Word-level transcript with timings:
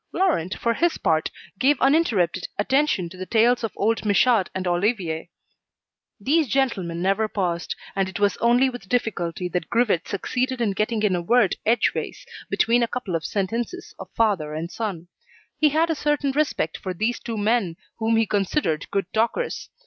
Laurent, 0.11 0.55
for 0.55 0.73
his 0.73 0.97
part, 0.97 1.29
gave 1.59 1.79
uninterrupted 1.79 2.47
attention 2.57 3.07
to 3.07 3.17
the 3.17 3.25
tales 3.27 3.63
of 3.63 3.71
old 3.75 4.03
Michaud 4.03 4.45
and 4.55 4.65
Olivier. 4.65 5.29
These 6.19 6.47
gentlemen 6.47 7.03
never 7.03 7.27
paused, 7.27 7.75
and 7.95 8.09
it 8.09 8.19
was 8.19 8.35
only 8.37 8.67
with 8.67 8.89
difficulty 8.89 9.47
that 9.49 9.69
Grivet 9.69 10.07
succeeded 10.07 10.59
in 10.59 10.71
getting 10.71 11.03
in 11.03 11.15
a 11.15 11.21
word 11.21 11.53
edgeways 11.67 12.25
between 12.49 12.81
a 12.81 12.87
couple 12.87 13.15
of 13.15 13.23
sentences 13.23 13.93
of 13.99 14.09
father 14.15 14.55
and 14.55 14.71
son. 14.71 15.07
He 15.59 15.69
had 15.69 15.91
a 15.91 15.95
certain 15.95 16.31
respect 16.31 16.77
for 16.79 16.95
these 16.95 17.19
two 17.19 17.37
men 17.37 17.75
whom 17.99 18.17
he 18.17 18.25
considered 18.25 18.89
good 18.89 19.05
talkers. 19.13 19.69